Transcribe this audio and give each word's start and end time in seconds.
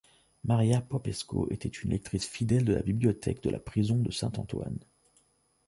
Maria 0.43 0.81
Popesco 0.81 1.47
était 1.51 1.69
une 1.69 1.91
lectrice 1.91 2.25
fidèle 2.27 2.65
de 2.65 2.73
la 2.73 2.81
bibliothèque 2.81 3.43
de 3.43 3.51
la 3.51 3.59
Prison 3.59 3.99
de 3.99 4.09
Saint-Antoine. 4.09 4.79